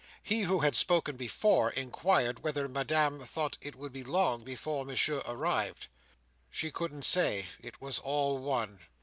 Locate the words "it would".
3.61-3.93